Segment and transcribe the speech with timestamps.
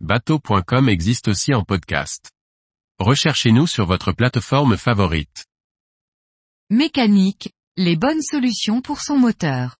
[0.00, 2.30] bateau.com existe aussi en podcast.
[2.98, 5.46] Recherchez-nous sur votre plateforme favorite.
[6.68, 9.76] Mécanique, les bonnes solutions pour son moteur.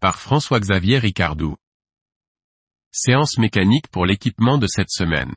[0.00, 1.56] Par François-Xavier Ricardou.
[2.92, 5.34] Séance mécanique pour l'équipement de cette semaine.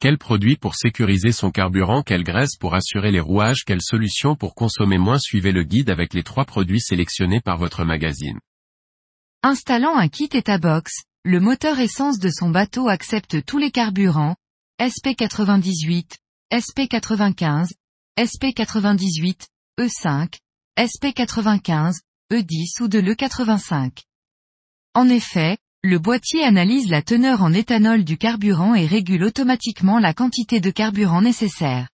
[0.00, 4.54] Quel produit pour sécuriser son carburant Quelle graisse pour assurer les rouages Quelle solution pour
[4.54, 5.18] consommer moins?
[5.18, 8.40] Suivez le guide avec les trois produits sélectionnés par votre magazine.
[9.42, 14.36] Installant un kit EtaBox, le moteur essence de son bateau accepte tous les carburants,
[14.78, 16.18] SP98,
[16.52, 17.68] SP95,
[18.18, 19.46] SP98,
[19.80, 20.38] E5,
[20.78, 21.94] SP95,
[22.30, 24.02] E10 ou de l'E85.
[24.92, 30.12] En effet, le boîtier analyse la teneur en éthanol du carburant et régule automatiquement la
[30.12, 31.88] quantité de carburant nécessaire.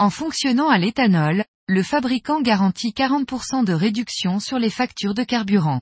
[0.00, 5.80] En fonctionnant à l'éthanol, le fabricant garantit 40% de réduction sur les factures de carburant.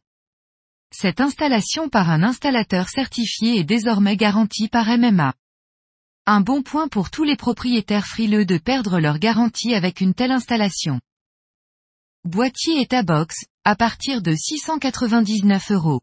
[0.92, 5.34] Cette installation par un installateur certifié est désormais garantie par MMA.
[6.26, 10.32] Un bon point pour tous les propriétaires frileux de perdre leur garantie avec une telle
[10.32, 11.00] installation.
[12.24, 13.34] Boîtier Etabox,
[13.64, 16.00] à partir de 699 euros.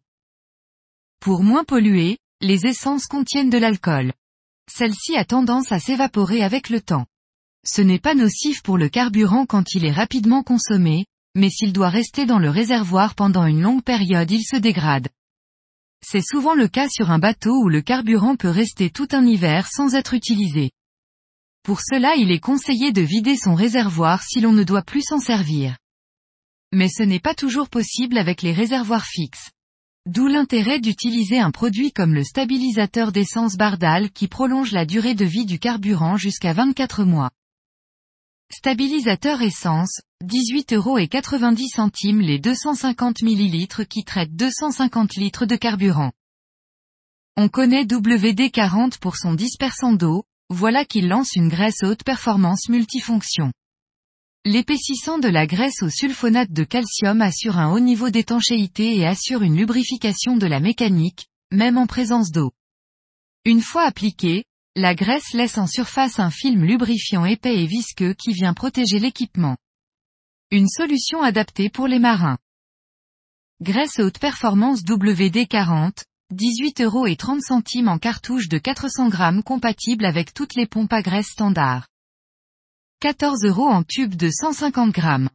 [1.20, 4.14] Pour moins polluer, les essences contiennent de l'alcool.
[4.72, 7.06] Celle-ci a tendance à s'évaporer avec le temps.
[7.66, 11.90] Ce n'est pas nocif pour le carburant quand il est rapidement consommé, mais s'il doit
[11.90, 15.10] rester dans le réservoir pendant une longue période il se dégrade.
[16.04, 19.68] C'est souvent le cas sur un bateau où le carburant peut rester tout un hiver
[19.68, 20.72] sans être utilisé.
[21.64, 25.20] Pour cela il est conseillé de vider son réservoir si l'on ne doit plus s'en
[25.20, 25.78] servir.
[26.74, 29.52] Mais ce n'est pas toujours possible avec les réservoirs fixes.
[30.06, 35.26] D'où l'intérêt d'utiliser un produit comme le stabilisateur d'essence Bardal qui prolonge la durée de
[35.26, 37.32] vie du carburant jusqu'à 24 mois.
[38.50, 45.58] Stabilisateur essence, 18 euros et 90 centimes les 250 millilitres qui traitent 250 litres de
[45.58, 46.14] carburant.
[47.36, 53.52] On connaît WD-40 pour son dispersant d'eau, voilà qu'il lance une graisse haute performance multifonction.
[54.46, 59.44] L'épaississant de la graisse au sulfonate de calcium assure un haut niveau d'étanchéité et assure
[59.44, 62.54] une lubrification de la mécanique, même en présence d'eau.
[63.44, 64.46] Une fois appliquée,
[64.78, 69.58] la graisse laisse en surface un film lubrifiant épais et visqueux qui vient protéger l'équipement.
[70.52, 72.38] Une solution adaptée pour les marins.
[73.60, 80.06] Graisse haute performance WD-40, 18 euros et 30 centimes en cartouche de 400 grammes compatible
[80.06, 81.88] avec toutes les pompes à graisse standard.
[83.00, 85.30] 14 euros en tube de 150 grammes.